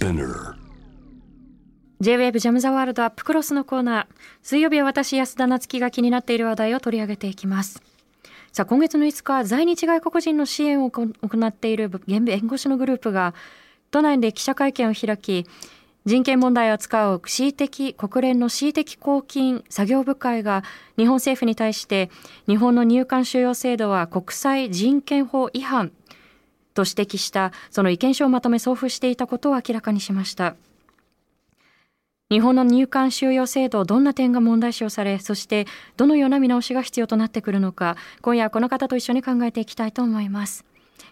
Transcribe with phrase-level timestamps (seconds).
[0.00, 0.54] Spinner
[2.00, 4.06] J-WAVE ジャムザワールドアップクロスのコーナー。
[4.40, 7.82] 水曜日は私、安田夏樹が気になっている話題を取り上げていきます。
[8.50, 11.12] さあ、今月の5日、在日外国人の支援を行
[11.46, 13.34] っている弁護士のグループが、
[13.90, 15.44] 都内で記者会見を開き、
[16.06, 20.64] 人権問題を扱う恣意的、国連の恣意的公金作業部会が
[20.96, 22.10] 日本政府に対して、
[22.48, 25.92] 日本の入管収容制度は国際人権法違反
[26.74, 30.56] と指摘した、その意見書をまとめ送付していたことを明らかにしました。
[32.30, 40.64] 日本の入管収容制度、どんな点が問題視をされ、そしてどのような見直しが必要となってくるのか、今夜はこの方と一緒に考えていきたいと思います。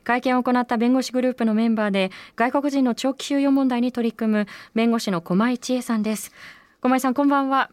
[0.05, 6.33] 会見を行った弁護士グループのメンバーで、外国人の長期収容問題に取り組む弁護士の駒井千恵さんです。
[6.81, 7.71] 駒井さん、こんばんは。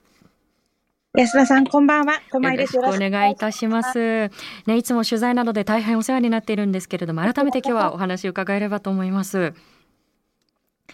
[1.17, 2.21] 安田さん、こんばんは。
[2.29, 2.75] 駒井です。
[2.75, 4.29] よろしくお願いいたします。
[4.65, 9.53] ね、いつも取材などで大変お世話になっているんですけれども、改めて今日はお話を伺えればと思います。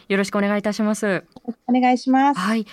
[0.07, 1.23] よろしくお願いいたします。
[1.66, 2.39] お願いします。
[2.39, 2.67] はい。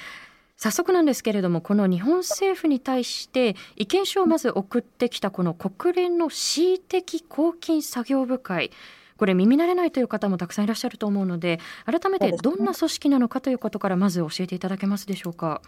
[0.58, 8.72] 早速なんですけれども、この日本政府に対して意見書をまず送ってきたこの国連の恣意的公金作業部会。
[9.16, 15.62] これ耳慣れないという方もたくさんいらっしゃると思うので、改めてどんな組織なのかということからまず教えていただけますでしょうか。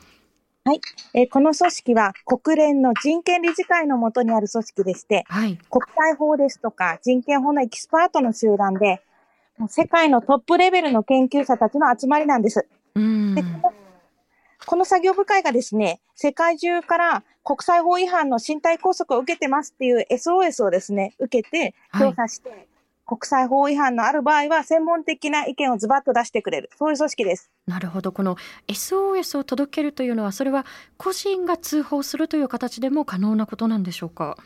[0.65, 0.81] はい、
[1.15, 9.03] えー、この組織は国連の人権理事会のもとにある組織でして、はい、国際法ですとか人権法のエキスパートの集団で、
[9.69, 12.67] 世界のトップレベルの研究者たちの集まりなんです。
[12.95, 13.35] うん。
[13.35, 13.73] でこの
[14.67, 22.69] この作業部会がですね、世界中から国際法違反の身体拘束を受けてますっていう SOS をですね、受けて調査して、はい、
[23.11, 27.51] 国際法違反のある場合は専門的な意見をズバッと出してくれる、そういう組織です。
[27.67, 28.13] なるほど。
[28.13, 28.37] この
[28.69, 30.65] SOS を届けるというのは、それは
[30.97, 34.37] 個人が通報するという形でも可能なことなんでしょうか？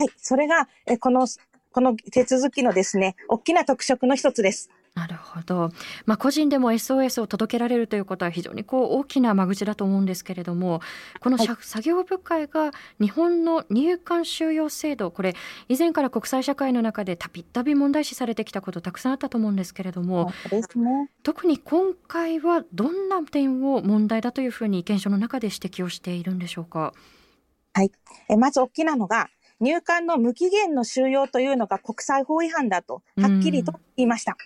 [0.00, 0.08] はい。
[0.16, 1.28] それが、えこの、
[1.70, 4.68] この手続きのですね、大きな特色の一つです。
[4.94, 5.70] なるほど。
[6.04, 10.82] まあ、個人でも SOS を届けられるということは非常にこう大きな間口だと思うんですけれども、
[11.20, 15.34] この、はい、作業部会が日本の入管収容制度、これ
[15.68, 26.92] 以前から国際社会の中でたびたび問題視されてきたことたくさんあったと思うんですけれども、ですね、特に今回はどんな点を問題だというふうに意見書の中で指摘をしているんでしょうか？
[27.72, 27.90] はい。
[28.28, 34.36] えまず大きなのが、入管の無期限の収容というのが国際法違反だと、はっきりと言いました。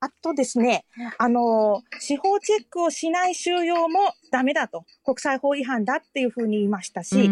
[0.00, 0.86] あとですね、
[1.18, 4.00] あの、司法チェックをしない収容も
[4.30, 7.30] ダメだと、国際法違反だっていうふうに言いましたし、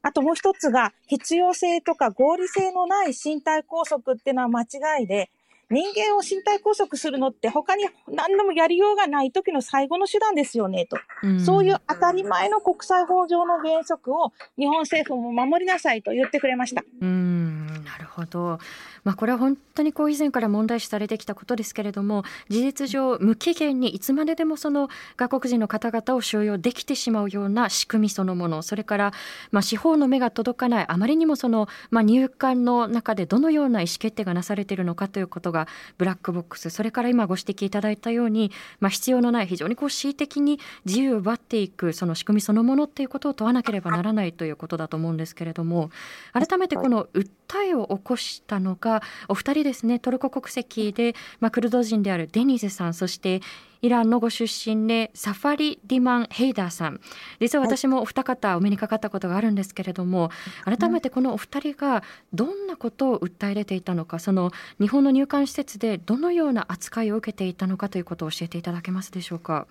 [0.00, 5.30] あともう一つが、必要性とか合理性のない身体拘束っていうのは間違いで、
[5.68, 10.96] 人間を身体拘束するのって他に何でもやりようがない時の最後の手段ですよねと。
[11.44, 16.84] そういう当たり前の国際法上の原則を日本政府も守りなさいと言ってくれました。
[17.00, 18.60] うん、なるほど。
[19.06, 29.12] まあこれは本当にこう以前から問題視されてきたことですけれども、事実上無期限にいつまででもその外国人の方々を収容できてしまうような仕組みそのもの、それから
[29.52, 35.68] まあ司法の目が届かない、あまりにもそのまあ入管の中でどのような意思決定がなされているのかということが
[35.98, 38.50] ブラックボックスそれから今ご指摘いただいたように、
[38.80, 45.90] まあ、必要のない非常にこう恣意的に自由を奪っていくその仕組みそのものっていうことを問わなければならないということだと思うんですけれども
[46.32, 48.95] 改めてこの訴えを起こしたのが
[49.28, 53.40] お二人ですねトルコ国籍で、まあ、クルド人であるデニゼさんそして
[53.82, 57.00] イランのご出身でサファリ・ディマン・ヘイダーさん
[57.40, 60.30] 実は私もお二方お目にかかったことがあるんですけれども
[60.64, 62.02] 改めてこのお二人が
[62.32, 69.66] どんなことを訴え出ていたのかその日本の入管施設でどのような扱いを受けていたのかということを教えていただけますでしょうか？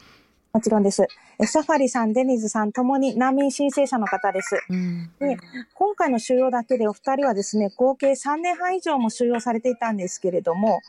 [0.56, 1.06] もちろんです。
[1.48, 4.56] サファリさん、デニズさんともに難民申請者の方です。
[4.70, 5.38] うん、で
[5.74, 10.80] 今回の収容だけでお二人はですね、合計3年半以上も収容されていたんですけれども、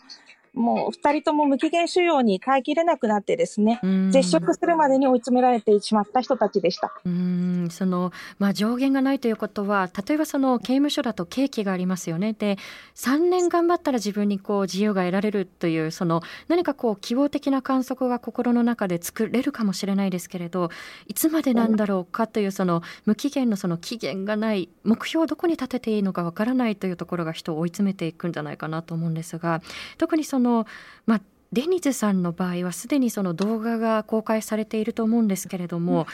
[0.56, 3.78] もう二人とも無期限収容に耐えきれなくなってですね、
[4.10, 6.92] 絶食するまでに追い詰められてしまった人たちでした。
[7.04, 12.32] うんその、まあ、上限がないということは、例えばその刑務所だと刑期がありますよね。
[12.32, 12.56] で、
[12.94, 20.70] 3年頑張ったら自分にこう自由が得られるという、その何かこう希望的な観測が心の中で作れるかもしれないですけれど、
[21.06, 29.60] いつまでなんだろうかというその無期限のその期限がない、目標をどこに立てていいのかわからないというところが人を追い詰めていくんじゃないかなと思うんですが、
[29.98, 30.66] 特にそのの
[31.06, 31.20] まあ、
[31.52, 36.06] デニズさんの場合はすでにその動画が公開されていると思うんですけれども、うん、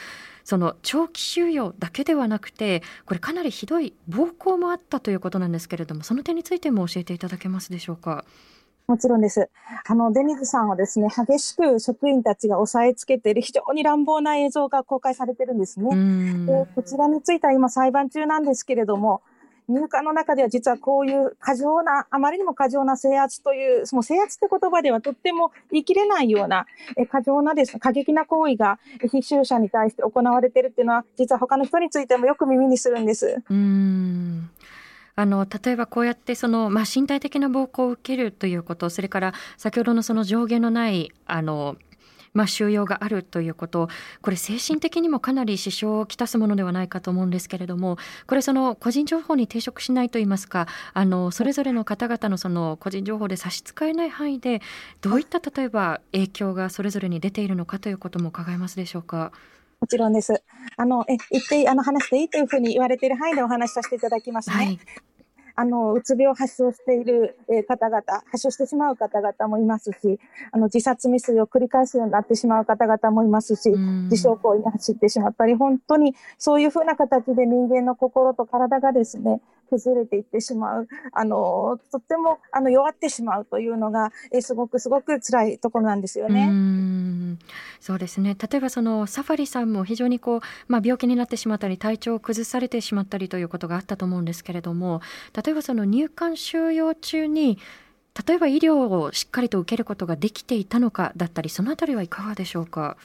[0.43, 8.25] その長期収容だけではなくてこれかなりひどい暴行もあったということなんですけれどもその点についても教えていただけますでしょうか？
[8.85, 9.49] もちろんです。
[9.87, 16.45] あの、デニズさんはですね、激しく職員たちが押さえつけている非常に乱暴な映像が公開されてるんですね。
[16.45, 19.21] でこちらについては今裁判中なんですけれども、
[19.73, 26.65] 入管の中では実はこういう過剰な、あまりにも過剰な制圧という、その制圧って言葉ではとっても言い切れないような、
[26.97, 28.79] え過剰なです、過激な行為が
[29.11, 33.41] 被襲者に対して行われてるっていうのは、実は他の人についてもよく耳にするんです。
[33.49, 34.49] うん
[35.15, 41.75] あの例えばこうやってその、まあ、身体的な暴行を受けるということそれから先ほどのその上限のないあの
[42.33, 43.89] まあ、収容があるということ
[44.21, 47.97] これ精神的にもかなり支障をきたすものではないかと思うんですけれども
[48.27, 54.61] これその個人情報に抵触しないといいますかあのそれぞれの方々のその個人情報で差し支えない範囲で
[55.01, 59.31] どういった例えば影響がそれぞれに出ているのかということも伺えますでしょうか？
[59.81, 60.41] もちろんです。
[60.77, 64.55] あの、え、言って、あの、話していいというふうに言われている範囲でお話しさせていただきますね。
[64.55, 64.79] はい
[65.55, 68.01] あの、うつ病を発症している方々、
[68.31, 70.19] 発症してしまう方々もいますし、
[70.51, 79.41] あの、自殺未遂を繰り返すようになってしまう方々もいますし、自傷行為に走ってしまったり、本当にそういうふうな形で人間の心と体がですね、
[79.73, 86.47] 崩れていってしまう、あの、とっても、あの、弱ってしまうというのが、えすごくすごく辛いところなんですよね。
[86.51, 86.53] う
[87.81, 88.35] そうですね。
[88.39, 95.01] 例えばそのサファリさんも非常にこう、まあ、病気になってしまったり、体調を崩されてしまったりということがあったと思うんですけれども、
[95.35, 97.57] 例えばその入管収容中に、
[98.27, 102.95] 例えば医療をしっかりと受けることができていたのかだったり、そのあたりはいかがでしょうか？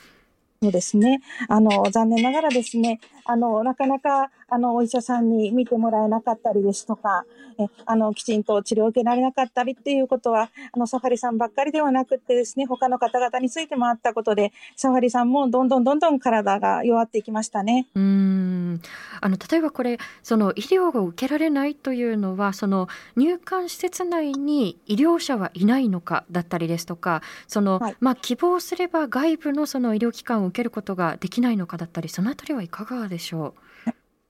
[0.60, 1.20] そうですね。
[1.48, 7.24] あの、残念ながらですね、あの、なかなか、あの、お医者さんに見てもらえなかったりですとか、
[7.58, 17.88] えあの、きちんと治療を受けられなかったりっていうことは、あの、サファリさんばっかりではなくてですね、他の方々についてもあったことで、サファリさんもどんどんどんどん体が弱っていきましたね。
[17.94, 18.80] うん。
[19.20, 33.67] あの、例えばこれ、その医療が受けられないというのは、その入管施設内に医療者はいないのかだったりですとか、その、はい、まあ、希望すれば外部のその医療機関を受けることができないのかだったり、そのあたりはいかがでしょう？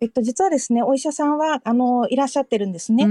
[0.00, 3.06] えっと、実はですね、お医者さんは、あの、いらっしゃってるんですね。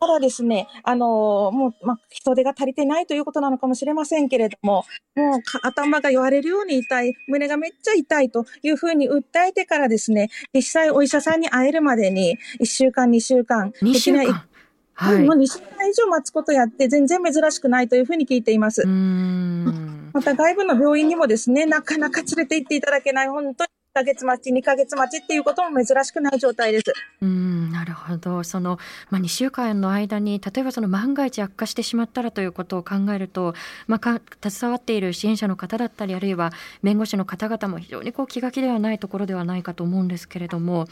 [0.00, 14.46] ただですね、あの、もう、ま人手が足りてないということなのかもしれませんけれども、もう頭が言われるように痛い、胸がめっちゃ痛いというふうに訴えてからですね、実際お医者さんに会えるまでに、1週間、2週間、2週間？
[14.94, 18.86] はい、もう2週間以上待つことやって全然珍しくないというふうに聞いています。
[18.86, 26.92] また外部の病院にもですね、なかなか連れて行っていただけない、本当に1ヶ月待ち、2ヶ月待ちっていうことも珍しくない状態です。
[27.22, 28.44] うんなるほど。
[28.44, 28.78] その、
[29.10, 33.54] まあ、2週間の間に、例えばその万が一悪化してしまったらということを考えると、
[33.88, 36.52] まあ、か携わっている支援者の方だったり、あるいは
[36.84, 40.86] 弁護士の方々も非常にこう気が気ではないところではないかと思うんですけれども、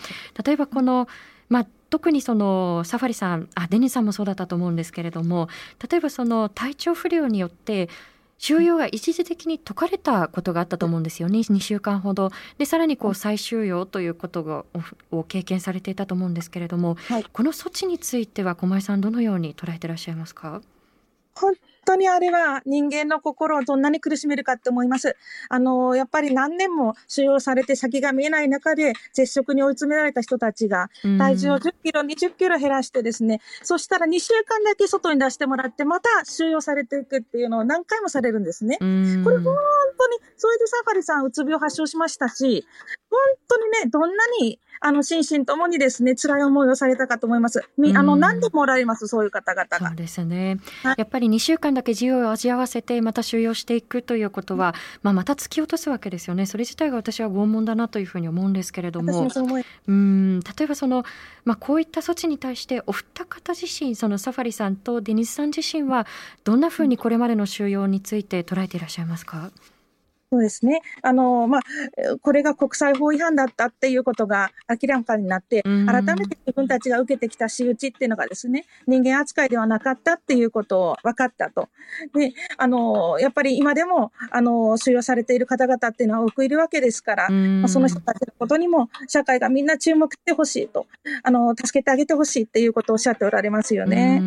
[0.44, 1.06] 例えばこの、
[1.48, 5.48] まあ、特にそのサファリさんあデニーさんもそうだったと思うんですけれども
[5.90, 7.88] 例えばその体調不良によって
[8.38, 11.40] 収容が一時的に解かれたことがあったと思うんですよね。
[11.40, 12.30] 2週間ほど。
[12.56, 14.64] でさらにこう再収容ということが
[15.10, 20.62] を経験されていたと思うんですけれども、はい、この措置については駒井さんどのように捉えていらっしゃいますか？
[21.34, 21.54] 本
[21.88, 25.16] 当にあれは人間の心をどんなに苦しめるかって思います。
[25.48, 38.76] あの、やっぱり何年も収容されて先が見えない中で絶食に追い詰められた人たちが体重を10キロ、20キロ減らしてですね、そしたら2週間だけ外に出してもらってまた収容されていくっていうのを何回もされるんですね。
[38.78, 38.90] これ
[39.38, 39.54] 本
[39.98, 42.66] 当に、それでサファリさんうつ病発症しましたし、
[43.10, 43.18] 本
[43.48, 47.64] 当にね、どんなにあの、心身ともにですね、辛い思いをされたかと思います。
[47.76, 49.88] み、あの、何でもおられます、そういう方々が。
[49.88, 50.58] そうですね。
[50.82, 56.46] はい、やっぱり2週間だけ自由を味わわせて、また収容していくということは、まあ、また突き落とすわけですよね。
[56.46, 59.28] それ自体が私は拷問だなというふうに思うんですけれども。
[59.88, 61.04] うん、例えばその、
[61.44, 66.06] まあ、こういった措置に対して、お二方自身、そのサファリさんとデニスさん自身は、
[66.44, 69.40] どんなふうにこれまでの収容について捉えていらっしゃいますか、う
[69.74, 69.77] ん
[70.30, 70.82] そうですね。
[71.02, 71.62] あの、まあ、
[72.20, 81.70] これが国際法違反だったっていうことが明らかになって、改めて自分たちが受けてきた仕打ちっていうのがですね、人間扱いではなかったっていうことを分かったと。
[82.14, 90.86] で、あの、やっぱり今でも、あの、収容されている方々っていうのは多くいるわけですから、まあ、その人たちのことにも社会がみんな注目してほしいと、
[91.22, 94.20] あの、助けてあげてほしいっていうことをおっしゃっておられますよね。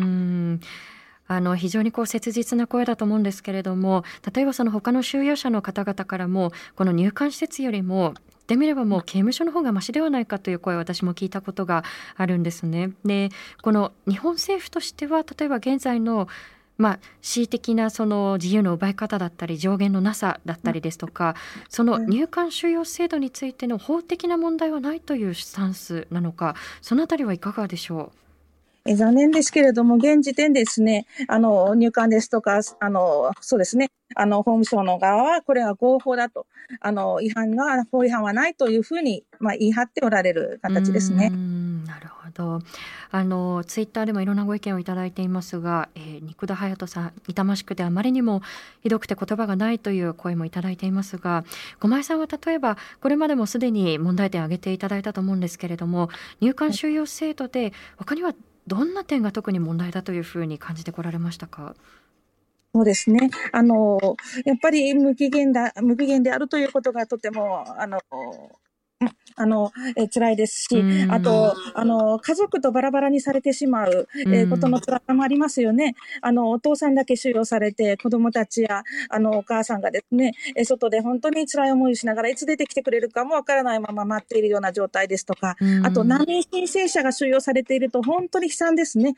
[1.34, 11.84] あの非常にこう切実な声だと思うんですけれども例えばその他の収容者の方々からもこの入管施設よりもってみればもう刑務所の方がましではないかという声を私も聞いたことが
[12.16, 12.90] あるんですね。
[13.04, 13.30] で
[13.62, 16.28] この日本政府としては例えば現在の
[16.78, 21.36] まあ、恣意的なその自由の奪い方だったり上限のなさだったりですとか
[21.68, 28.21] その入管収容制度についての法的な問題はないというスタンスなのかそのあたりはいかがでしょう？
[28.84, 36.46] え残念ですけれども、現時点ですね、あの、入管ですとか、あの、そうですね、あの、法務省の側は、これは合法だと、
[36.80, 41.30] あの、違反が、法違反はないというふうに、まあ、言い張っておられる形ですね。
[41.86, 42.60] なるほど
[43.10, 48.40] あのツイッターでもいろんなご意見をいただいていますが、えー、肉田隼人さん痛ましくてあまりにも
[48.82, 51.44] ひどくて言葉がないという声もいただいていますが
[51.80, 56.08] 駒井さんは例えばこれまでもすでに問題点を挙げていただいたと思うんですけれども
[56.40, 58.34] 入管収容制度で他には
[58.66, 61.74] どんな点が特に問題だというふうに感じてこられましたか？
[62.74, 63.28] そうですね。
[63.52, 63.98] あの、
[64.46, 68.00] やっぱり無期限だ、無期限であるということがとても、あの、
[69.36, 75.94] あの、え辛いですし、あと、あの、家族とバラバラにされてしまう、えー、ことの辛さもありますよね。
[76.20, 89.14] あの、お父さんだけ収容されて、子供たちや、あの、お母さんがですね、え外で本当に辛い思いをしながら、いつ出てきてくれるかもわからないまま待っているような状態ですとか、あと、難民申請者が収容されていると、本当に悲惨ですね。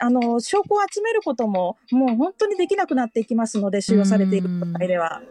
[0.00, 5.22] あの、証拠を集めることも、もう本当にできなくなっていきますので、収容されている状態では。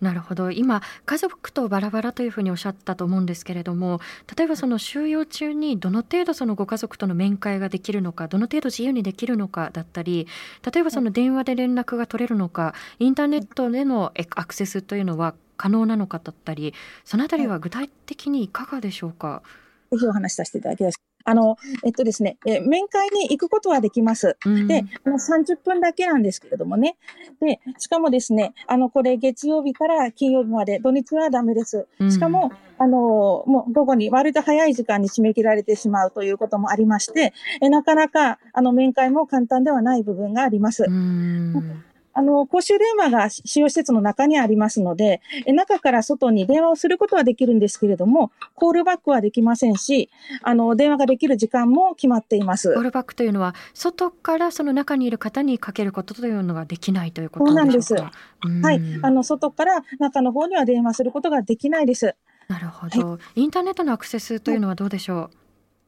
[0.00, 0.50] なるほど。
[0.50, 4.00] 今家族とバラバラというふうにおっしゃったと思うんですけれども
[4.36, 10.28] 例えばその収容中にどの程度そのご家族との面会ができるのかどの程度自由にできるのかだったり
[10.70, 19.42] 例えばその電話で連絡が取れるのかインターネットでのアクセスというのは可能なのかだったりそのあたりは具体的にいかがでしょうか？
[19.92, 21.13] ぜひお話しさせていただきます。
[21.24, 24.36] あの、えっとですね、え面会に行くことはできます。
[24.44, 26.96] うん、で、あの30分だけなんですけれどもね。
[27.40, 31.86] で、しかもですね、あの、これ月曜日から金曜日まで、土日はダメです。
[32.10, 40.84] しかも、うん、あの、もう午後に割と早い時間に締め切られてしまうということもありまして、えなかなか、あの、面会も簡単ではない部分があります。
[40.86, 50.10] うんあの、公衆電話が使用施設の中にありますので、中から外に電話をすることはできるんですけれども、コールバックはできませんし、
[50.42, 52.72] あの、電話ができる時間も決まっています。
[52.72, 58.12] コールバックというのは、外からその中にいる方にかけることというのができないということなんですか
[58.62, 58.80] はい。
[59.02, 62.14] あの、外から中の方には電話することができないです。
[62.48, 65.43] なるほど、はい、インターネットのアクセスというのはどうでしょう、はい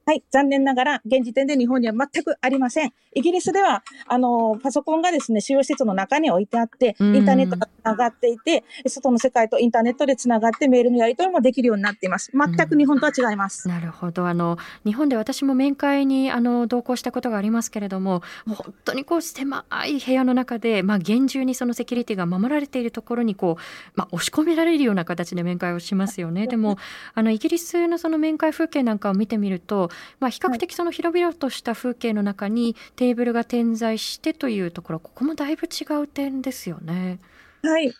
[0.08, 2.92] はい、残念ながら、現時点で日本には全くありません。
[3.12, 12.30] イギリスでは、あの、パソコンがですね、収容施設の中に置いてあって、インターネットが繋がっていて、外の世界とインターネットで繋がってメールのやり取りもできるようになっています。
[12.32, 13.66] 全く日本とは違います。
[13.66, 14.28] なるほど。
[14.28, 26.46] あの、日本で私も面会に、あの、同行したことがありますけれども、本当にこう、狭い部屋の中で、まあ、厳重にそのセキュリティが守られているところに、こう、まあ、押し込められるような形で面会をしますよね。
[26.46, 26.78] でも、
[27.14, 37.18] あの、イギリスのその面会風景なんかを見てみると、まあ、比較的その広々とした風景の中にテーブルが点在してというところここもだいぶ違う点ですよね。
[37.62, 37.96] はい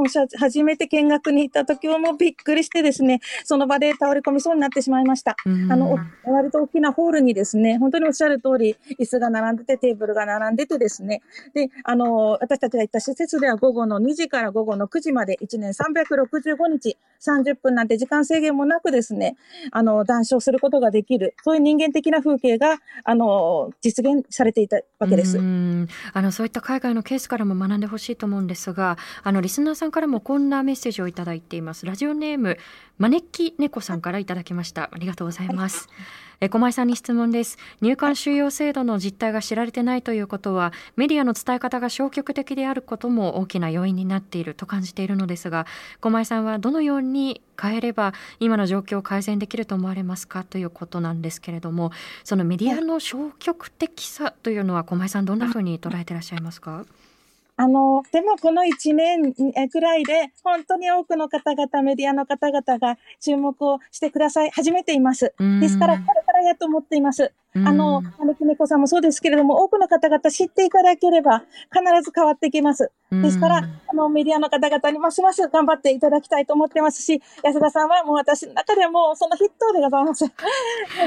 [0.00, 5.34] おっしゃ初めて見学に行った時はもうびっくりしてですね、その場で倒れ込みそうになってしまいました。
[5.44, 11.20] あの、割と大きなホールにですね、本当におっしゃる通り、椅子が並んでて、テーブルが並んでてですね、
[11.52, 19.36] で、あの、私たちが行った施設では午後の2時から午後の9時まで1年365日、30分なんて時間制限もなくですね、
[19.72, 25.38] あの、談笑することができる、そういう人間的な風景が、あの、実現されていたわけです。
[26.12, 31.84] あの、そういった海外のケースからも学んでほしいと思うんですが、あの、リスナーさんんからもこんなメッセージをいただいています。
[31.84, 32.56] ラジオネーム
[32.98, 34.90] 招き猫さんからいただきました。
[34.92, 35.88] ありがとうございます、
[36.40, 37.58] え小前さんに質問です。
[37.80, 45.66] 入管収容制度の実態が知られてないということはメディアの伝え方が消極的であることも大きな要因になっていると感じているのですが
[46.00, 50.44] 小前さんはどのように変えれば今の状況を改善できると思われますか？
[50.44, 51.92] ということなんですけれども
[52.24, 56.84] そのメディアの消極的さというのは小前さんどんなふうに捉えていらっしゃいますか？
[57.60, 59.34] あの、でもこの1年
[59.68, 65.34] くらいで、本当に多くの方々、メディアの方々が注目をしてください、始めています。
[65.60, 67.32] ですから、これからやと思っています。
[67.56, 71.40] あの、招き猫さんもそうですけれども、多くの方々知っていただければ、
[71.72, 72.92] 必ず変わってきます。
[73.10, 80.26] ですから、あの、メディアの方々にますます頑張っていただきたいと思ってますし、安田さんはもう私の中でもその筆頭でございます。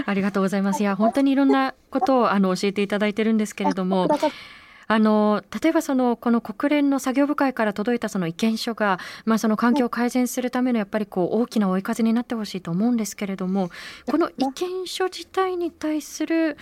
[0.05, 0.81] ありがとうございます。
[0.81, 4.08] いや、本当にいろんなことを、あの、教えていただいてるんですけれども、
[4.93, 13.69] あの例えばそのこの国連の作業部会から届いたその意見書が、まあ、その環境を改善するためのやっぱりこう大きな追い風になってほしいと思うんですけれども
[14.05, 16.57] この意見書自体に対する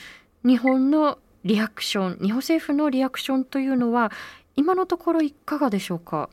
[0.45, 4.11] 日本のリアクション日本政府のリアクションというのは
[4.55, 6.29] 今のところいかがでしょうか？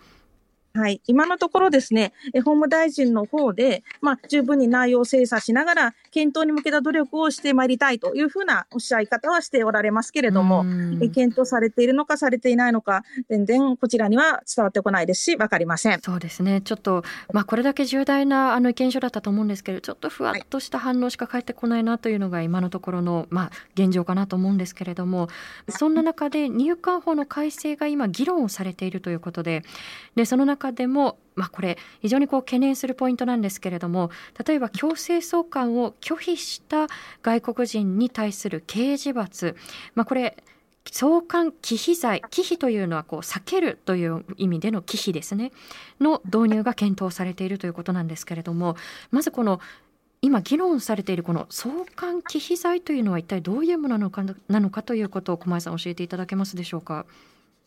[0.74, 1.00] はい。
[1.06, 10.64] 今のところですね、法務大臣の方で、まあ、十分に内容を精査しながら、検討に向けた努力をしてまいりたいというふうなおっしゃい方はしておられますけれども、
[11.12, 16.00] 検討されているのかされていないのか、全然こちらには伝わってこないですし、わかりません。
[16.00, 16.62] そうですね。
[16.62, 17.04] ちょっと、
[17.34, 25.28] まあ、これだけ重大なあの意見書だったと思うんですけど、ちょっとふわっとした反応しか返ってこないなというのが今のところの、まあ、現状かなと思うんですけれども、
[25.68, 29.64] そんな中で入管法の改正が今議論をされているということで、
[30.14, 34.10] で、その中でも、まあ、これ非常にこう懸念するポイントなんですけれども
[34.44, 36.88] 例えば強制送還を拒否した
[37.22, 39.54] 外国人に対する刑事罰、
[39.94, 40.36] まあ、これ
[40.90, 45.52] 送還忌避罪忌避というのはこう避けるという意味での忌避ですね
[46.00, 48.76] の導入が検討されているということなんですけれども
[49.10, 49.60] まずこの
[50.22, 57.04] 今議論されているこの送還忌避罪というのは一体どういうものなのかなのかということを小前さん教えていただけますでしょうか？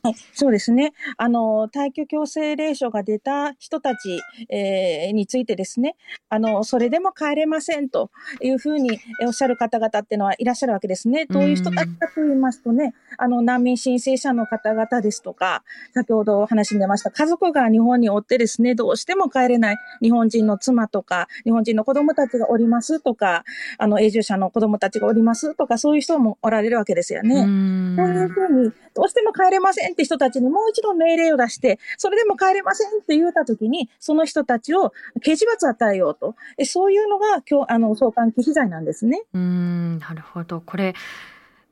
[0.02, 0.94] はい、そうですね。
[1.18, 5.98] あの、退去強制令書が出た人たち、えー、についてですね、
[6.30, 8.10] あの、それでも帰れませんと
[8.42, 11.26] いうふうにおっしゃる方々っていうのはいらっしゃるわけですね。
[11.26, 15.64] どういう人たちかと言いますとね、あの、難民申請者の方々ですとか、
[15.94, 23.44] 先ほどお話に出ました、家族が日本におってですね、どうしても帰れない日本人の妻とか、日本人の子供たちがおりますとか、
[23.78, 27.36] あの、永住者の子供たちがおりますとか、そういう人もおられるわけですよね。
[27.36, 36.36] そういうふうに、どうしても帰れませんって人たちにもう一度命令を出して、それでも帰れませんって言ったときに、その人たちを刑事罰与えようと。
[36.58, 39.22] えそういうのが今日、あの、送還忌避罪なんですね。
[39.34, 40.62] うん、なるほど。
[40.62, 40.96] これ、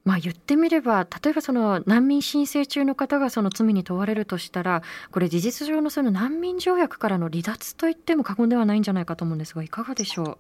[0.05, 4.81] まあ、言ってみれば例えばその難民申請中の方がその罪に問われるとしたら
[5.11, 10.37] これ事実上のその難民条約からの離脱といっても過言ではないんじゃないかと思うんですがいかがでしょう？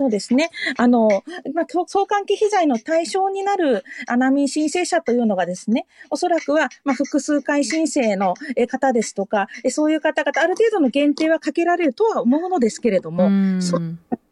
[0.00, 0.48] そうですね。
[0.78, 1.08] あの、
[1.52, 8.34] まあ、相関忌避罪の対象になる難民申請者というのがですね、おそらくは、まあ、複数回申請の
[8.66, 13.28] 方ですとか、そういう方々、ある程度の限定はかけられるとは思うのですけれども、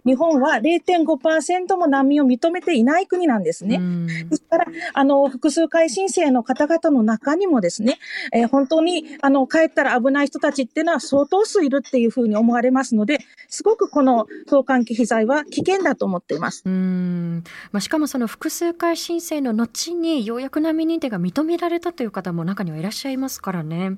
[0.05, 3.81] 日本は0.5%も難民を認めていない国なんですね。
[4.28, 7.99] ですから、あの、複数回申請の方々の中にもですね、
[8.33, 16.62] えー、本当に、あの、帰ったら危ない人たちっていうのは相当数いるっていうふうに思われますので、すごくこの相関忌避罪は危険だと思っています。
[16.64, 17.45] うん。
[17.73, 23.93] まあ、しかもその複数回申請の後にようやく難民認定が認められたという方も中にはいらっしゃいますからね。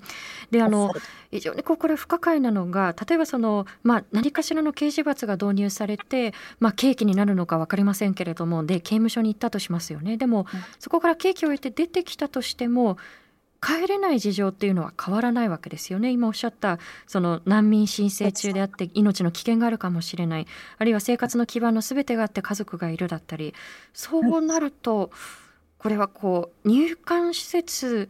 [0.50, 0.92] で、あの、
[1.30, 10.16] 非常にこれ不可解なのが、例えばその、まあ、何かしらの刑事罰が導入されて、まあ、刑期になるのか分かりませんけれどもで刑務所に行ったとしますよね。
[10.16, 10.46] でも、
[10.78, 12.98] そこから刑期を終えて出てきたとしても
[13.62, 16.10] 帰れない事情っていうのは変わらないわけですよね。
[16.10, 20.46] 今おっしゃったその難民申請中であって命の危険があるかもしれない。
[20.78, 23.52] あるいは生活の基盤の全てがあって家族がいるだったり。
[23.92, 25.10] そうなると
[25.76, 28.08] これはこう入管施設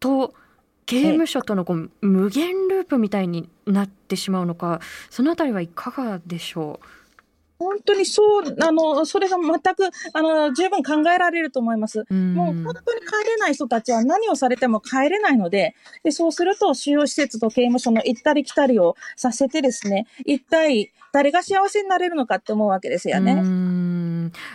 [0.00, 0.34] と
[0.84, 6.86] 刑務所とのこう無限ループみたいになってしまうのかそのあたりはいかがでしょう？
[7.62, 12.04] 本当にそう、あの、それが全く、あの、十分考えられると思います。
[12.08, 23.34] うもう本当に帰れない人たちは何をされても帰れないので、で、そうすると収容施設と刑務所の行ったり来たりをさせてですね、一体誰が幸せになれるのかって思うわけですよね。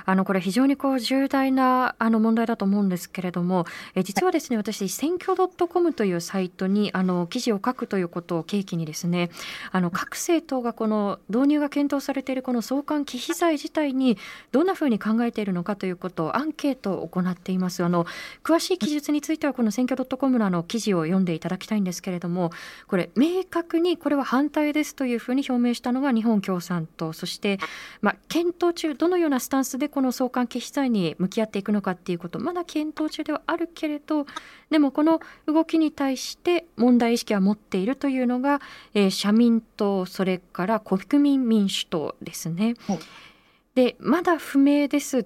[0.05, 5.35] あのこれ非常にこう重大なあの問題だと思うんですけれども、え実はですね、私選挙
[5.67, 9.29] .com というサイトにあの記事を書くということを契機にですね、
[9.71, 14.17] あの各政党がこの導入が検討されているこの送還忌避罪自体に
[14.51, 17.83] どんなふうに考えているのかということをアンケートを行っています。
[17.83, 18.05] あの
[18.43, 22.51] 詳しい記述についてはこの選挙 .com のあの記事を読んでいただきたいんですけれども、
[22.87, 27.59] これ明確にこれは反対ですというふうに表明したのが日本共産党、そして
[28.01, 34.25] まあ検討中どのようなスタンスでこの相関係罪に向き合っていくのかっていうことまだ検討中ではあるけれど
[34.69, 38.61] でもこの動きに対して問題意識は持っているというのが、
[38.93, 42.75] えー、社民党それから国民民主党ですね。
[42.87, 42.99] はい、
[43.75, 45.25] でまだ不明です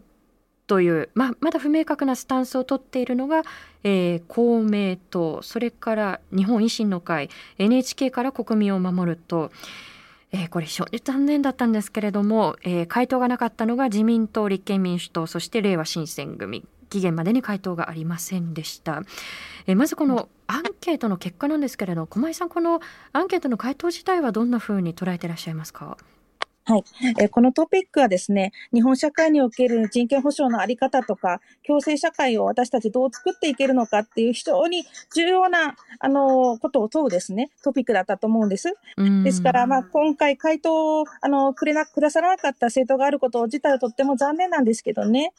[0.67, 3.43] という、まあ、まだ不明確なスタンスを取っているのが、
[3.83, 9.51] えー、公明党それから日本維新の会 NHK から国民を守ると。
[10.33, 16.65] えー、これ非常に残念だったんですけれども、えー、回答がなかったのが自民党、立憲民主党、そしてれいわ新選組。
[16.89, 19.03] 期限までに回答がありませんでした。
[19.65, 22.81] えー、まずこのアンケートの結果なんですけれど、駒井さん、この
[23.13, 25.97] アンケートの回答自体はどんなふうに捉えていらっしゃいますか？
[26.63, 26.83] はい。
[27.19, 38.73] えー、このトピックはですね、日本社会における人権保障のあり方とか、共生社会を私たちどう作っていけるのかっていう非常に重要な、あの、ことを問うですね、トピックだったと思うんです。
[39.23, 45.33] ですから、まあ、今回回答を、あの、くれな、くださらなかった政党があること自体はとっても残念なんですけどね。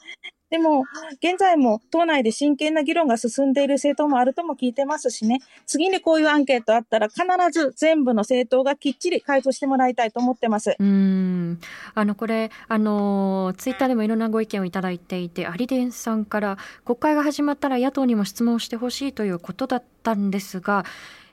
[0.52, 10.76] でも、現在も党内で真剣な議論が進んでいる政党もあるとも聞いてますしね、次にこういうアンケートあったら、必ず全部の政党がきっちり回答してもらいたいと思ってます。
[10.78, 11.58] うん
[11.94, 20.84] あのこれあの、ツイッターでもいろんなご意見をいただいていて、アリデンさんから、国会が始まったら野党にも質問してほしいということだったんですが、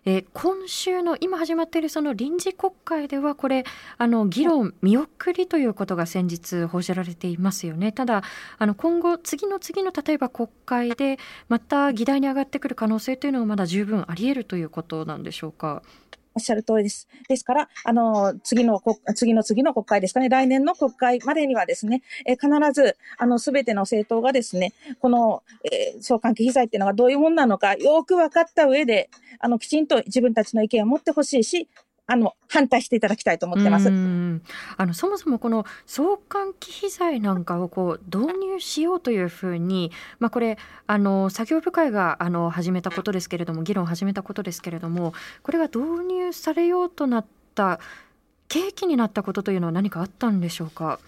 [0.09, 3.63] で、今週の今始まっているその臨時国会ではこれ
[3.99, 8.23] あの議論見送りということが先日報じられていますよねただ
[8.57, 15.83] あの今後次の次の例えば国会でまた議題に上がってくる可能性というのはまだ十分あり得るということなんでしょうか？
[16.35, 17.07] おっしゃる通りです。
[17.27, 18.81] ですから、あの、次の、
[19.15, 31.67] 次の次の国会ですかね、来年の国会までにはですね、え必ず、あの、すべての政党がですね、この、えー、相関係被罪っていうのがどういうものなのか、よく分かった上で、あの、きちんと自分たちの意見を持ってほしいし、
[32.11, 33.87] あの反対していただきたいと思ってます。
[33.87, 45.13] あのそもそもこの相関忌避罪なんかをこう導入しようというふうに、まあ、これあの作業部会があの始めたことですけれども議論を始めたことですけれども
[45.43, 47.79] これが導入されようとなった
[48.47, 50.99] 契機になったことというのは何かあったんでしょうか？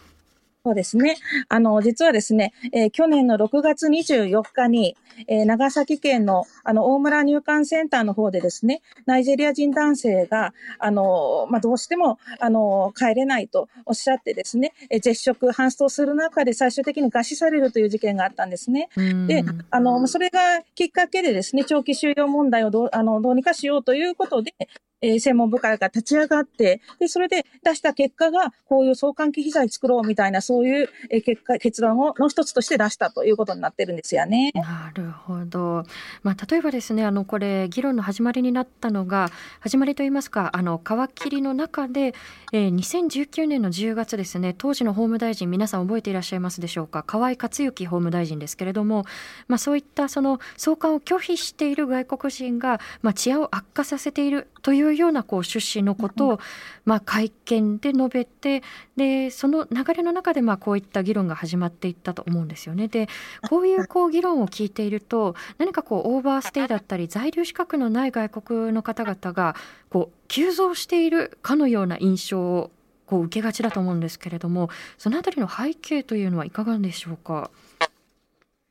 [0.63, 1.17] そうですね。
[1.49, 4.95] あの、実はですね、えー、去年の6月24日に、
[5.27, 18.89] えー、長崎県の、あの、大村入管センターの方でですね、ナイジェリア人男性が、あの、まあ、どうしても、あの、帰れないとおっしゃってですね、えー、絶食、搬送する中で最終的に餓死されるという事件があったんですね。
[19.25, 24.53] で、あの、それがきっかけでですね、長期収容問題をどう、あの、どうにかしようということで、
[25.01, 30.89] えー、専門部会が立ち上がって、で、それで出した結果が、こういう相関係費罪作ろうみたいな、そういう、
[31.23, 34.51] 結果、結論を、の一つとして出したということになってるんですよね。
[34.53, 35.83] なるほど。
[36.23, 42.13] まあ、例えばですね、あの、これ、議論の始まりになったのが、始まりといいますか、あの、皮切りの中で、
[42.53, 49.05] えー、2019年の10月ですね、当時の法務大臣、皆さん覚えていらっしゃいますでしょうか、河合克行法務大臣ですけれども、
[49.47, 56.39] まあ、そういったその送還を拒否している外国人が、まあ、治安を悪化させているというようなこう趣旨のことを、
[56.86, 58.63] まあ、会見で述べて
[58.95, 62.88] でその流れの中でまあこういった議論が始まっていったと思うんですよね。
[62.88, 63.08] で
[63.50, 69.56] こういうこう議論を聞いていると何かこうオーバーステイだったり在留資格のない外国の方々が
[69.89, 72.71] こう急増しているかのような印象を
[73.06, 77.52] こう受けがちだと思うんですけれどもそのあたりの背景というのはいかがでしょうか？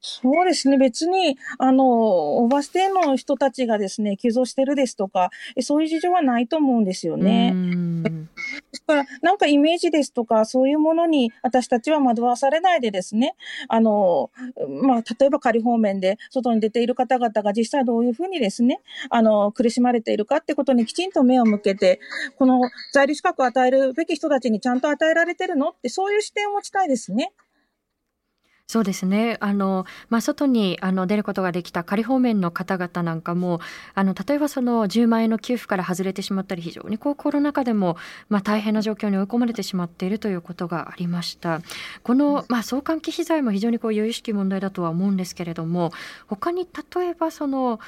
[0.02, 0.78] そうですね。
[0.78, 7.54] 別に、あの、オーバーステイの人たちがですね、急増してるですとか、そういう事情はないと思うんですよね。
[8.02, 8.10] で
[8.72, 13.34] すから、なんかイメージですとか、そういうものに私たちは惑わされないでですね、
[13.68, 14.30] あの、
[14.82, 22.00] まあ、例えば仮方面で外に出ている方々が実際どういうふうにですね、あの、苦しまれているかってことにきちんと目を向けて、
[22.38, 22.62] この
[22.94, 27.32] 在留資格を与えるべき人たちにちゃんと与えられてるのって、そういう視点を持ちたいですね。
[28.70, 29.36] そうですね。
[29.40, 33.58] あの、まあ、外にあの出ることができた仮方面の方々なんかも
[33.96, 37.96] あの例えばその10万円の給付から外れてしまったり非常にこうコロナ禍でも、
[38.28, 41.62] まあ、大変な状況に追い込まれてしまっているということがありました。
[42.04, 45.90] この、まあ、相関忌避罪も非常にこう有意識問題だとは思うんですけれども
[46.28, 47.80] 他に例えばその、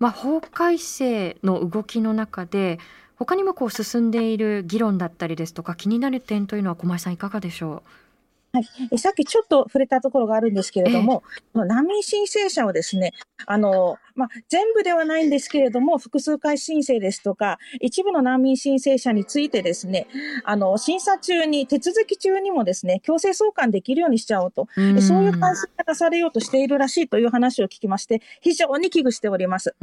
[0.00, 2.78] まあ、法改正の動きの中で
[3.16, 8.09] 他にもこう進んでいる議論だったりですとか気になる点というのは小前さんいかがでしょう？
[8.52, 8.60] は
[8.90, 11.22] い、さっきちょっと触れたところがあるんですけれども、
[11.54, 13.12] 難民申請者をですね、
[13.46, 20.08] あの、まあ、全部ではないんですけれども、複数回申請ですとか、一部の難民申請者についてですね、
[20.44, 29.76] あの、審査中に、手続き中にもですね、強制送還できるようにしちゃおうと、うそういう改正が出されようとしているらしいという話を聞きまして、非常に危惧しております。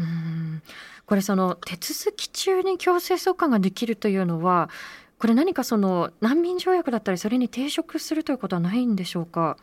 [1.06, 4.69] これ、その、手続き中に強制送還ができるというのは、
[5.19, 9.58] これ何かその難民条約だったりそれに抵触するということはないんでしょうか？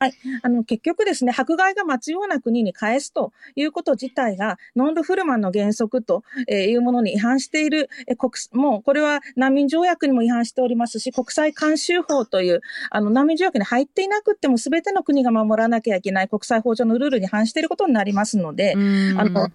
[0.00, 0.12] はい。
[0.42, 19.48] あの、結局ですね、迫害が待つような国に返すということ自体が、ノンルフルマンの原則というものに違反している、え国、もうこれは難民条約にも違反しておりますし、国際慣習法という、あの、難民条約に入っていなくても全ての国が守らなきゃいけない国際法上のルールに反していることになりますので、あの、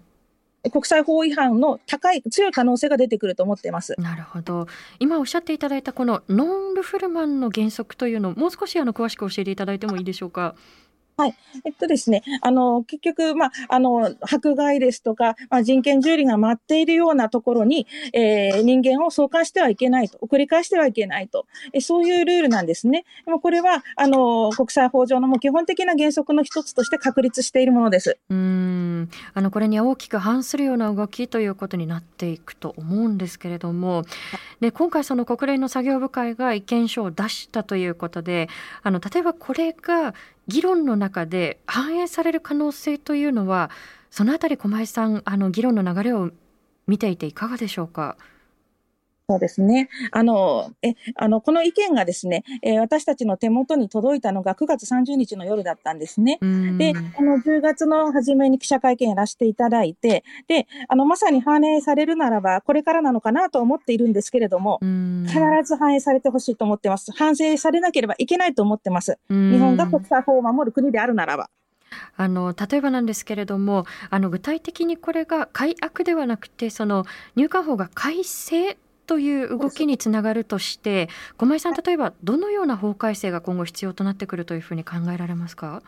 [0.70, 3.94] 国際法違反の高い強い可能性が出てくると思っています。
[3.98, 4.66] なるほど。
[4.98, 10.54] 今おっしゃっていただいたこのノンルフルマンの原則というのをもう少しあの詳しく教えていただいてもいいでしょうか？
[11.20, 11.34] はい。
[11.66, 23.04] えっとですね、あの、結局、まあ、あの、迫害ですとか、まあ、人権蹂躙が待っているようなところに、えー、人間を送還してはいけないと、送り返してはいけないと、えそういうルールなんですね。
[23.26, 28.18] でもこれは、あの、国際法上のも基本的な原則の一つとして確立しているものです。
[28.30, 29.10] うん。
[29.34, 34.04] あの、これに大きく反するような動きということになっていくと思うんですけれども、
[34.60, 38.48] で、今回その国連の作業部会が意見書を出したということで、
[38.82, 40.14] あの、例えばこれが
[40.50, 43.70] 議論の中で反映される可能性というのは
[44.10, 46.30] そのあたり駒井さんあの議論の流れを
[46.86, 48.16] 見ていていかがでしょうか？
[49.30, 49.88] そうですね。
[50.10, 56.40] あの、え、あの、この意見がですね、えー、私たちの手元に届いたのが9月30日の夜だったんですね。
[56.40, 67.12] で、あの、10月の初めに記者会見やらせていただいて、で、あの、まさに反映されるならば、これからなのかなと思っているんですけれども、必ず反映されてほしいと思ってます。
[67.12, 69.16] 反省されなければいけないと思ってます。
[69.28, 71.50] 日本が国際法を守る国であるならば。
[72.16, 77.04] あの例えばなんですけれどもあの具体的にこれが改悪ではなくてその
[77.36, 78.76] 入管法が改正
[79.10, 85.82] という動きにつながるとして駒井さん例えばどのような法改正が今後必要となってくるというふうに考えられますか？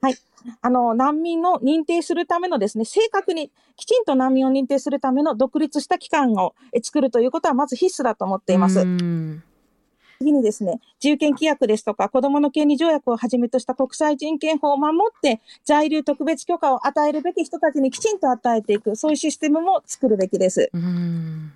[0.00, 0.16] はい。
[0.60, 8.84] あの、難民を認定するためのですね、正確に、きちんと難民を認定するための独立した機関を作るということは、まず必須だと思っています。
[10.18, 20.70] 次にですね、自由権規約ですとか、子供の権利条約をはじめとした国際人権法を守って、在留特別許可を与えるべき人たちにきちんと与えていく、そういうシステムも作るべきです。
[20.74, 21.52] うん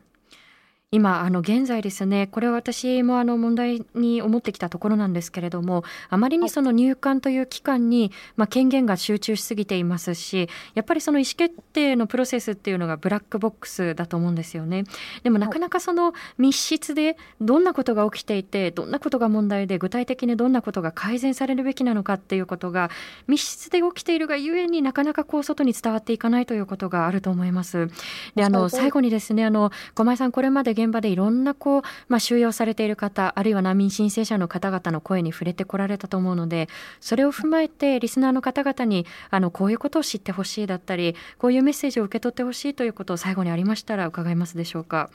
[0.93, 14.83] 今あの現在ですねこれは私もあの問題に思ってきたところなんですけれどもあまりにその入管という機関に、まあ、権限が集中しすぎていますしやっぱりその意思決定のプロセスっていうのがブラックボックスだと思うんですよね。
[15.23, 22.91] でもなかなかその密室でどんなことが起きていてどんなことが問題で具体的にどんなことが改善されるべきなのかっていうことが
[23.29, 27.89] 密室で起きているがゆえになかなかこう外に伝わっていかないということがあると思います。
[28.35, 36.69] であの最後にですねあの小前さんこれまで現場でいろんなこう、まあ、収容されている方あるいは難民申請者の方々の声に触れてこられたと思うので
[37.01, 45.11] それを踏まえてリスナーの方々にあのこういうことを知ってほしいだったりこういうメッセージを受け取ってほしいということを最後にありましたら伺いますでしょうか？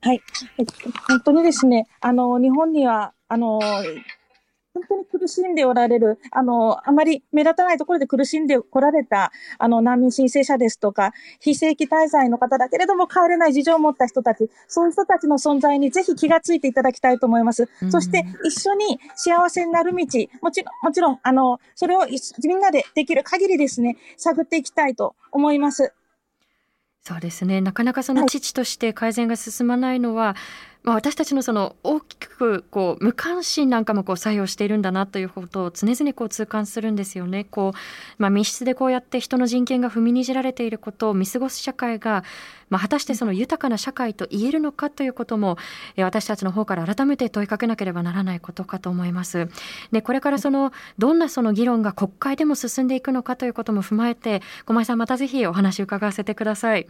[0.00, 0.22] はい、
[1.08, 3.58] 本当にですね、あの日本にはあの
[4.74, 17.68] 本当に苦しんでおられる、あの、あまり目立たないところで苦しんでこられた、あの、難民申請者ですとか、非正規滞在の方だけれども帰れない事情を持った人たち、そういう人たちの存在にぜひ気がついていただきたいと思います。
[17.90, 20.04] そして、一緒に幸せになる道、
[20.42, 22.06] もちろん、もちろん、あの、それを
[22.42, 25.92] みんなでできる限りですね、探っていきたいと思います。
[27.08, 30.36] そうですねなかなかその父として改善が進まないのは、
[30.88, 37.44] まあ、私たちのその大きくこう無関心なんかもこう作用しているんだなということを常々こう痛感するんですよね。
[37.44, 37.78] こう
[38.16, 42.24] まあ、密室でこうやって人の人権が踏みにじられていることを見過ごす社会が、
[42.70, 45.58] まあ、果たしてその豊かな社会と言えるのかということも
[45.98, 49.50] 私たちの方から改めて問いかけなければならないことかと思います。
[49.92, 56.86] でこれからそのどんなその議論が国会でも進んでいくのかということも踏まえて駒井さんまたぜひお話を伺わせてください。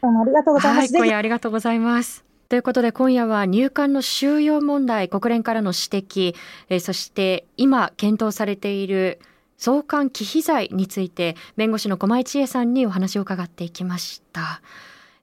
[0.00, 0.94] どうもありがとうございます。
[0.94, 2.25] はい、今夜ありがとうございます。
[2.48, 6.34] ということで今夜は入管の収容問題国連からの指摘、
[6.68, 9.18] えー、そして今検討されている
[9.58, 14.60] 送還忌避罪について弁護士の駒井千恵さんにお話を伺っていきました。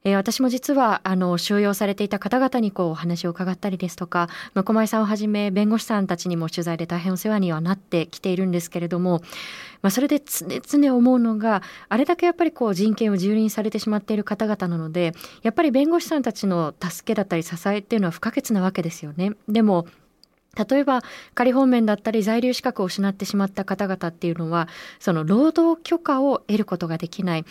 [0.06, 9.22] えー、私も実はあの収容されていた方々にこうお話を伺ったりですとか、まあ、駒井さんをはじめ弁護士さんたちにも取材で大変お世話にはなってきているんですけれども、
[9.82, 19.32] まあ、それで常々思うのがあれだけやっぱりこう人権を蹂躙されてしまっている方々なのでやっぱり弁護士さんたちの助けだったり支えっていうのは不可欠なわけですよね。
[19.48, 19.88] でも
[20.56, 21.02] 例えば
[21.34, 24.68] 仮放免だったり在留資格を失ってしまった方々っていうのは
[25.00, 27.46] その労働許可を得ることができない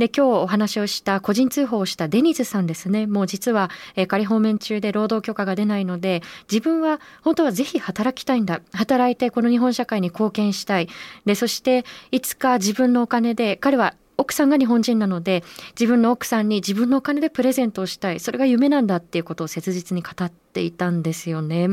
[0.00, 3.06] で今日お話をした個人通報をしたデニズさんですね。
[3.06, 8.62] もう実は、えー、仮放免中で労働許可が出ないので自分は本当はぜひ働きたいんだ。
[8.72, 10.88] 働いてこの日本社会に貢献したい。
[11.26, 15.44] でそしていつか自分のお金で彼は奥さんが日本人なので
[15.78, 18.20] 自分の奥さんに自分のお金でプレゼントをしたい。
[18.20, 21.68] それが夢なんだっていうことを切実に語っていたんですよね。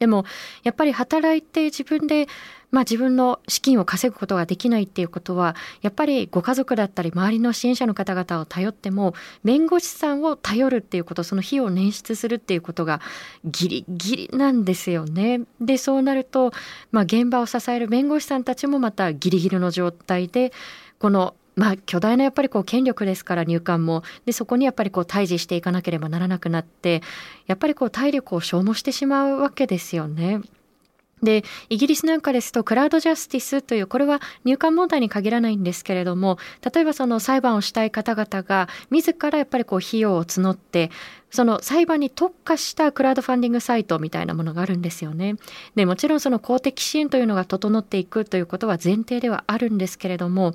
[0.00, 0.24] でも
[0.64, 2.26] やっぱり働いて自分で
[2.70, 13.00] まあ、自分の資金を稼ぐことができないっていうことはやっぱりご家族だったり周りの支援者の方々を頼っても弁護士さんを頼るっていうことその費用を捻出するっていうことが
[13.44, 15.40] ギリギリなんですよね。
[15.60, 16.52] でそうなると、
[16.92, 20.52] まあ、現場を支える弁護士さんたちもまたギリギリの状態で
[21.00, 27.02] このまあ、巨大なやっぱりこう権力ですから入管もでそこにやっぱりこう対峙していかなければならなくなって
[27.46, 30.40] やっぱりこう体力を消耗してしまうわけですよね。
[31.22, 36.38] でイギリスなんかですとクラウドジャスティスというこれは入管問題に限らないんですけれども
[36.72, 40.90] 例えばその裁判をしたい方々が自らやっぱりこう費用を募って
[41.30, 45.36] その裁判に特化したクラウドファンディングサイトみたいなものがあるんですよね。
[45.74, 50.54] でもちろんその公的支援というのが整っていくということは前提ではあるんですけれども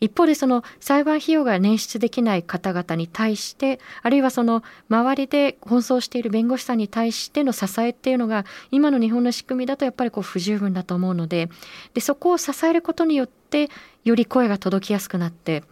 [0.00, 11.48] 一方でその裁判費用が捻出できない方々に対してあるいはその周りで奔走している弁護士さんに対しての支えっていうのが今の日本の仕組みだとやっぱりこう不十分だと思うので
[11.94, 13.70] でそこを支えることによって
[14.04, 15.64] より声が届きやすくなって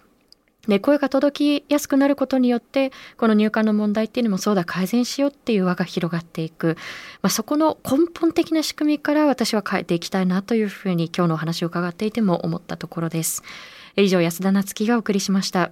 [0.69, 6.77] で声が届きやすくなることによってこの入管の問題っていうのもそうだ改善しようっていう輪が広がっていく、
[7.21, 13.43] まあ、そこの根本的な仕組みから私は変えていきたいなというふうに今日のお話を伺っていても思ったところです。
[14.03, 15.71] 以上安田なつきがお送りしました。